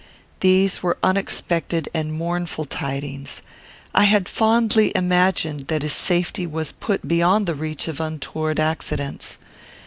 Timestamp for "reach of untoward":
7.53-8.59